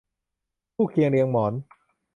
[0.75, 1.53] คู่เคียงเรียงหมอน